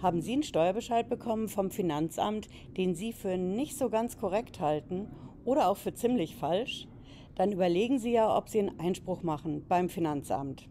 [0.00, 5.08] Haben Sie einen Steuerbescheid bekommen vom Finanzamt, den Sie für nicht so ganz korrekt halten
[5.44, 6.86] oder auch für ziemlich falsch?
[7.34, 10.68] Dann überlegen Sie ja, ob Sie einen Einspruch machen beim Finanzamt.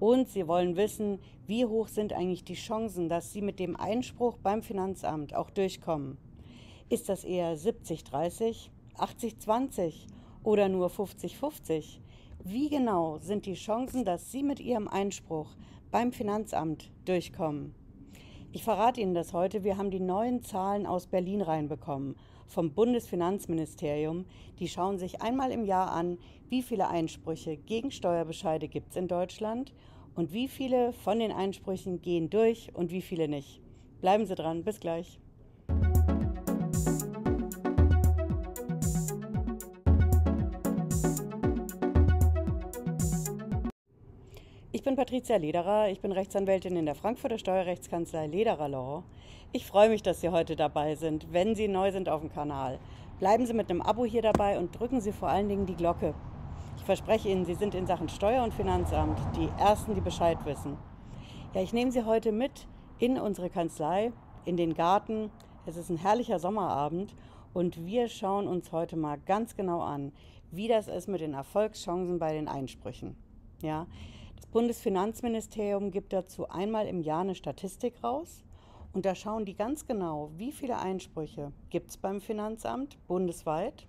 [0.00, 4.38] Und Sie wollen wissen, wie hoch sind eigentlich die Chancen, dass Sie mit dem Einspruch
[4.38, 6.18] beim Finanzamt auch durchkommen.
[6.88, 10.06] Ist das eher 70-30, 80-20
[10.42, 12.00] oder nur 50-50?
[12.42, 15.54] Wie genau sind die Chancen, dass Sie mit Ihrem Einspruch
[15.92, 17.77] beim Finanzamt durchkommen?
[18.50, 19.62] Ich verrate Ihnen das heute.
[19.62, 24.24] Wir haben die neuen Zahlen aus Berlin reinbekommen vom Bundesfinanzministerium.
[24.58, 26.16] Die schauen sich einmal im Jahr an,
[26.48, 29.74] wie viele Einsprüche gegen Steuerbescheide gibt es in Deutschland
[30.14, 33.60] und wie viele von den Einsprüchen gehen durch und wie viele nicht.
[34.00, 34.64] Bleiben Sie dran.
[34.64, 35.20] Bis gleich.
[44.88, 49.02] Bin Patricia Lederer, ich bin Rechtsanwältin in der Frankfurter Steuerrechtskanzlei Lederer Law.
[49.52, 52.78] Ich freue mich, dass Sie heute dabei sind, wenn Sie neu sind auf dem Kanal.
[53.18, 56.14] Bleiben Sie mit einem Abo hier dabei und drücken Sie vor allen Dingen die Glocke.
[56.78, 60.78] Ich verspreche Ihnen, Sie sind in Sachen Steuer- und Finanzamt die Ersten, die Bescheid wissen.
[61.52, 62.66] Ja, ich nehme Sie heute mit
[62.98, 64.10] in unsere Kanzlei,
[64.46, 65.30] in den Garten.
[65.66, 67.14] Es ist ein herrlicher Sommerabend
[67.52, 70.12] und wir schauen uns heute mal ganz genau an,
[70.50, 73.16] wie das ist mit den Erfolgschancen bei den Einsprüchen.
[73.60, 73.86] Ja,
[74.38, 78.44] das Bundesfinanzministerium gibt dazu einmal im Jahr eine Statistik raus
[78.92, 83.88] und da schauen die ganz genau, wie viele Einsprüche gibt es beim Finanzamt bundesweit,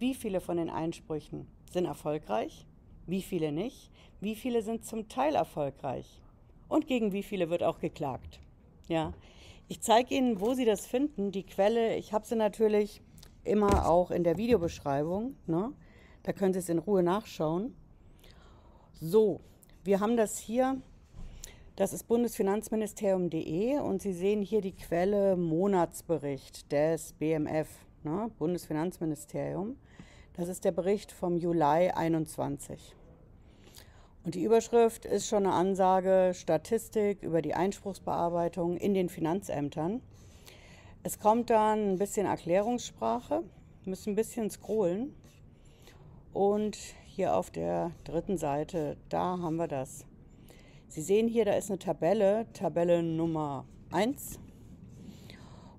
[0.00, 2.66] wie viele von den Einsprüchen sind erfolgreich,
[3.06, 6.20] wie viele nicht, wie viele sind zum Teil erfolgreich
[6.68, 8.40] und gegen wie viele wird auch geklagt.
[8.88, 9.12] Ja,
[9.68, 11.30] ich zeige Ihnen, wo Sie das finden.
[11.30, 13.00] Die Quelle, ich habe sie natürlich
[13.44, 15.36] immer auch in der Videobeschreibung.
[15.46, 15.72] Ne?
[16.24, 17.76] Da können Sie es in Ruhe nachschauen.
[19.00, 19.40] So,
[19.88, 20.82] wir haben das hier,
[21.76, 27.68] das ist bundesfinanzministerium.de und Sie sehen hier die Quelle Monatsbericht des BMF,
[28.02, 29.78] ne, Bundesfinanzministerium.
[30.34, 32.94] Das ist der Bericht vom Juli 21.
[34.24, 40.02] Und die Überschrift ist schon eine Ansage, Statistik über die Einspruchsbearbeitung in den Finanzämtern.
[41.02, 43.42] Es kommt dann ein bisschen Erklärungssprache,
[43.86, 45.14] müssen ein bisschen scrollen.
[46.34, 46.76] Und
[47.18, 50.06] hier auf der dritten Seite, da haben wir das.
[50.86, 54.38] Sie sehen hier, da ist eine Tabelle, Tabelle Nummer 1.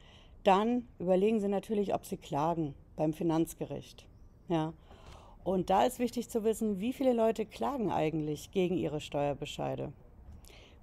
[0.45, 4.07] Dann überlegen Sie natürlich, ob Sie klagen beim Finanzgericht.
[4.49, 4.73] Ja,
[5.49, 9.95] und da ist wichtig zu wissen, wie viele Leute klagen eigentlich gegen ihre Steuerbescheide.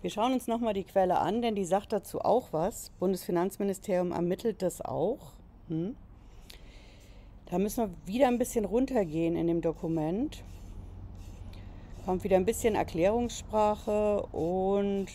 [0.01, 2.89] Wir schauen uns nochmal die Quelle an, denn die sagt dazu auch was.
[2.99, 5.33] Bundesfinanzministerium ermittelt das auch.
[5.67, 5.95] Hm.
[7.45, 10.43] Da müssen wir wieder ein bisschen runtergehen in dem Dokument.
[12.03, 15.07] Kommt wieder ein bisschen Erklärungssprache und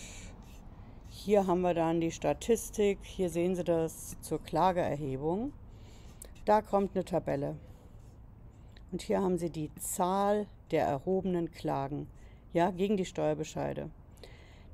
[1.08, 3.00] hier haben wir dann die Statistik.
[3.02, 5.52] Hier sehen Sie das zur Klageerhebung.
[6.44, 7.56] Da kommt eine Tabelle.
[8.92, 12.06] Und hier haben Sie die Zahl der erhobenen Klagen
[12.52, 13.90] ja, gegen die Steuerbescheide.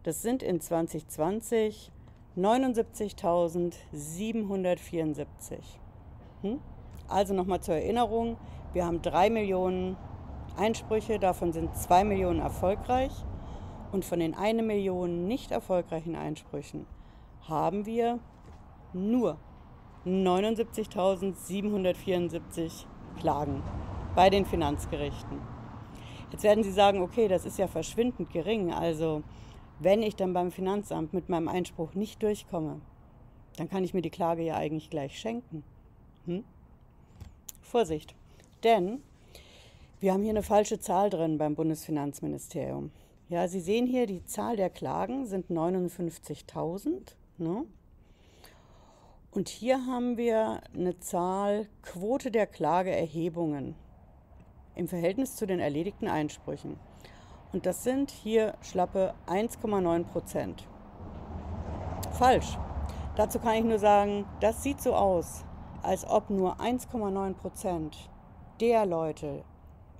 [0.02, 1.90] Das sind in 2020
[2.36, 5.26] 79.774.
[6.42, 6.60] Hm?
[7.08, 8.36] Also nochmal zur Erinnerung,
[8.72, 9.96] wir haben drei Millionen
[10.56, 13.12] Einsprüche, davon sind zwei Millionen erfolgreich.
[13.92, 16.86] Und von den eine Million nicht erfolgreichen Einsprüchen
[17.48, 18.18] haben wir
[18.92, 19.38] nur
[20.04, 22.84] 79.774
[23.18, 23.62] Klagen
[24.16, 25.40] bei den Finanzgerichten.
[26.32, 28.72] Jetzt werden Sie sagen, okay, das ist ja verschwindend gering.
[28.72, 29.22] Also
[29.78, 32.80] wenn ich dann beim Finanzamt mit meinem Einspruch nicht durchkomme,
[33.58, 35.62] dann kann ich mir die Klage ja eigentlich gleich schenken.
[36.24, 36.44] Hm?
[37.60, 38.14] Vorsicht,
[38.64, 39.02] denn
[40.00, 42.90] wir haben hier eine falsche Zahl drin beim Bundesfinanzministerium.
[43.28, 47.16] Ja, Sie sehen hier, die Zahl der Klagen sind 59.000.
[47.38, 47.64] Ne?
[49.30, 53.74] Und hier haben wir eine Zahl Quote der Klageerhebungen
[54.76, 56.78] im Verhältnis zu den erledigten Einsprüchen.
[57.52, 60.68] Und das sind hier schlappe 1,9 Prozent.
[62.12, 62.58] Falsch.
[63.16, 65.44] Dazu kann ich nur sagen, das sieht so aus,
[65.82, 68.10] als ob nur 1,9 Prozent
[68.60, 69.42] der Leute,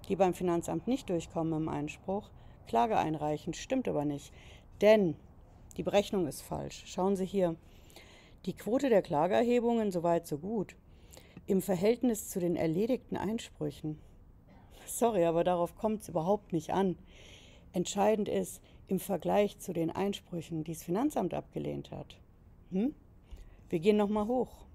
[0.09, 2.31] die beim Finanzamt nicht durchkommen im Einspruch,
[2.67, 3.55] Klage einreichen.
[3.55, 4.33] Stimmt aber nicht.
[4.81, 5.17] Denn
[5.77, 6.83] die Berechnung ist falsch.
[6.87, 7.57] Schauen Sie hier.
[8.45, 10.77] Die Quote der Klageerhebungen soweit so gut.
[11.47, 13.99] Im Verhältnis zu den erledigten Einsprüchen.
[14.89, 16.97] Sorry, aber darauf kommt es überhaupt nicht an.
[17.73, 22.17] Entscheidend ist im Vergleich zu den Einsprüchen, die das Finanzamt abgelehnt hat.
[22.71, 22.95] Hm?
[23.69, 24.67] Wir gehen nochmal hoch.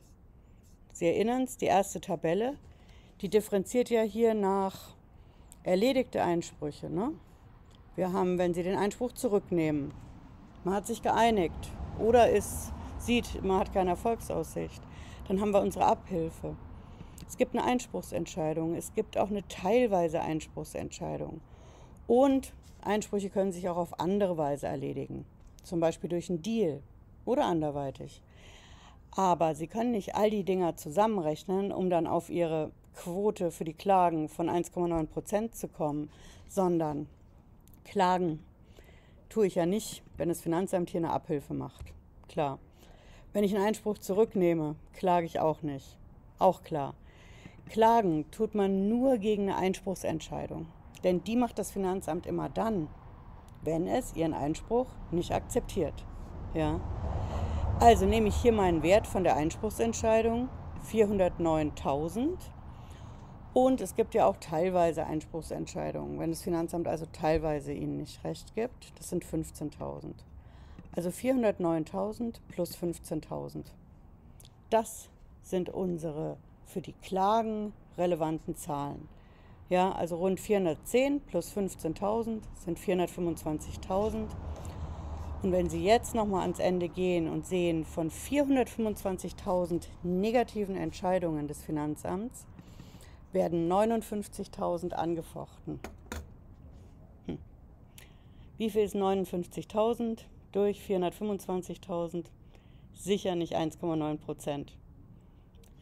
[0.91, 2.57] Sie erinnern es, die erste Tabelle,
[3.21, 4.95] die differenziert ja hier nach
[5.63, 6.89] erledigte Einsprüche.
[6.89, 7.13] Ne?
[7.95, 9.93] Wir haben, wenn Sie den Einspruch zurücknehmen,
[10.63, 14.81] man hat sich geeinigt oder es sieht, man hat keine Erfolgsaussicht,
[15.27, 16.55] dann haben wir unsere Abhilfe.
[17.31, 21.39] Es gibt eine Einspruchsentscheidung, es gibt auch eine teilweise Einspruchsentscheidung.
[22.05, 22.51] Und
[22.81, 25.23] Einsprüche können sich auch auf andere Weise erledigen,
[25.63, 26.83] zum Beispiel durch einen Deal
[27.23, 28.21] oder anderweitig.
[29.11, 33.75] Aber Sie können nicht all die Dinger zusammenrechnen, um dann auf Ihre Quote für die
[33.75, 36.09] Klagen von 1,9 Prozent zu kommen,
[36.49, 37.07] sondern
[37.85, 38.43] Klagen
[39.29, 41.93] tue ich ja nicht, wenn das Finanzamt hier eine Abhilfe macht.
[42.27, 42.59] Klar.
[43.31, 45.97] Wenn ich einen Einspruch zurücknehme, klage ich auch nicht.
[46.37, 46.93] Auch klar.
[47.69, 50.67] Klagen tut man nur gegen eine Einspruchsentscheidung.
[51.03, 52.87] Denn die macht das Finanzamt immer dann,
[53.63, 56.05] wenn es ihren Einspruch nicht akzeptiert.
[56.53, 56.79] Ja?
[57.79, 60.49] Also nehme ich hier meinen Wert von der Einspruchsentscheidung
[60.91, 62.37] 409.000
[63.53, 68.55] und es gibt ja auch teilweise Einspruchsentscheidungen, wenn das Finanzamt also teilweise Ihnen nicht recht
[68.55, 68.97] gibt.
[68.97, 70.13] Das sind 15.000.
[70.95, 73.63] Also 409.000 plus 15.000.
[74.69, 75.09] Das
[75.43, 76.37] sind unsere
[76.71, 79.07] für die Klagen relevanten Zahlen.
[79.69, 84.27] Ja, also rund 410 plus 15.000 sind 425.000.
[85.43, 91.63] Und wenn Sie jetzt nochmal ans Ende gehen und sehen, von 425.000 negativen Entscheidungen des
[91.63, 92.45] Finanzamts
[93.31, 95.79] werden 59.000 angefochten.
[97.27, 97.39] Hm.
[98.57, 100.19] Wie viel ist 59.000
[100.51, 102.25] durch 425.000?
[102.93, 104.77] Sicher nicht 1,9 Prozent.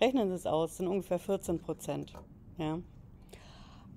[0.02, 2.14] Rechnen Sie es aus, sind ungefähr 14 Prozent.
[2.58, 2.80] Ja.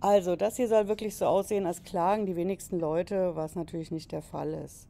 [0.00, 4.10] Also, das hier soll wirklich so aussehen, als klagen die wenigsten Leute, was natürlich nicht
[4.10, 4.88] der Fall ist.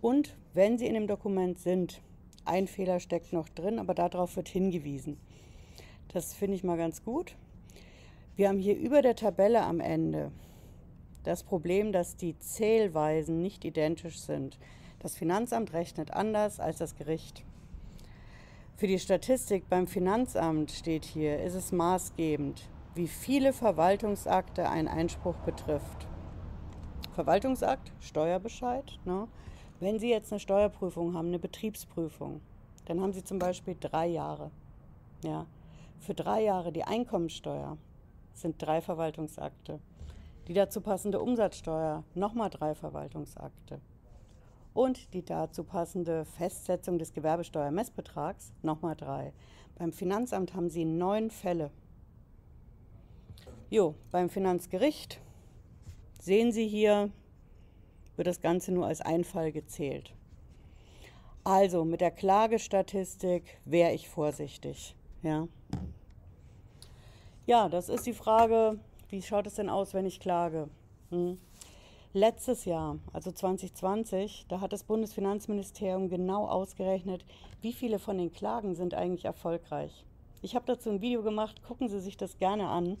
[0.00, 2.00] Und wenn Sie in dem Dokument sind,
[2.46, 5.18] ein Fehler steckt noch drin, aber darauf wird hingewiesen.
[6.08, 7.36] Das finde ich mal ganz gut.
[8.36, 10.30] Wir haben hier über der Tabelle am Ende
[11.24, 14.58] das Problem, dass die Zählweisen nicht identisch sind.
[15.00, 17.44] Das Finanzamt rechnet anders als das Gericht.
[18.76, 25.36] Für die Statistik beim Finanzamt steht hier, ist es maßgebend, wie viele Verwaltungsakte ein Einspruch
[25.46, 26.06] betrifft.
[27.14, 28.98] Verwaltungsakt, Steuerbescheid.
[29.06, 29.28] Ne?
[29.80, 32.42] Wenn Sie jetzt eine Steuerprüfung haben, eine Betriebsprüfung,
[32.84, 34.50] dann haben Sie zum Beispiel drei Jahre.
[35.24, 35.46] Ja?
[35.98, 37.78] Für drei Jahre die Einkommensteuer,
[38.34, 39.80] sind drei Verwaltungsakte.
[40.48, 43.80] Die dazu passende Umsatzsteuer, nochmal drei Verwaltungsakte.
[44.76, 49.32] Und die dazu passende Festsetzung des Gewerbesteuermessbetrags, nochmal drei.
[49.78, 51.70] Beim Finanzamt haben Sie neun Fälle.
[53.70, 55.18] Jo, beim Finanzgericht
[56.20, 57.10] sehen Sie hier,
[58.16, 60.12] wird das Ganze nur als ein Fall gezählt.
[61.42, 64.94] Also mit der Klagestatistik wäre ich vorsichtig.
[65.22, 65.48] Ja.
[67.46, 68.78] Ja, das ist die Frage,
[69.08, 70.68] wie schaut es denn aus, wenn ich klage?
[71.08, 71.38] Hm.
[72.16, 77.26] Letztes Jahr, also 2020, da hat das Bundesfinanzministerium genau ausgerechnet,
[77.60, 80.06] wie viele von den Klagen sind eigentlich erfolgreich.
[80.40, 82.96] Ich habe dazu ein Video gemacht, gucken Sie sich das gerne an.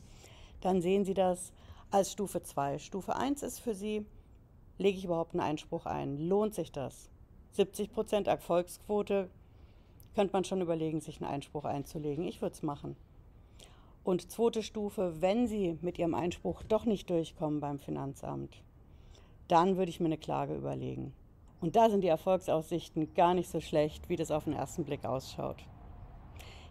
[0.60, 1.54] Dann sehen Sie das
[1.90, 2.78] als Stufe 2.
[2.78, 4.04] Stufe 1 ist für Sie,
[4.76, 6.18] lege ich überhaupt einen Einspruch ein?
[6.18, 7.08] Lohnt sich das?
[7.56, 9.30] 70% Erfolgsquote,
[10.14, 12.28] könnte man schon überlegen, sich einen Einspruch einzulegen.
[12.28, 12.96] Ich würde es machen.
[14.04, 18.62] Und zweite Stufe, wenn Sie mit Ihrem Einspruch doch nicht durchkommen beim Finanzamt,
[19.48, 21.12] dann würde ich mir eine Klage überlegen.
[21.60, 25.04] Und da sind die Erfolgsaussichten gar nicht so schlecht, wie das auf den ersten Blick
[25.04, 25.64] ausschaut.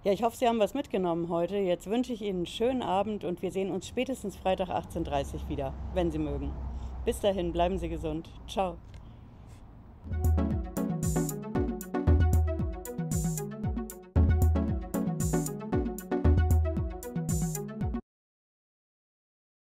[0.04, 1.58] Ja, ich hoffe, Sie haben was mitgenommen heute.
[1.58, 5.50] Jetzt wünsche ich Ihnen einen schönen Abend und wir sehen uns spätestens Freitag 18.30 Uhr
[5.50, 6.52] wieder, wenn Sie mögen.
[7.06, 8.30] Bis dahin, bleiben Sie gesund.
[8.48, 8.78] Ciao.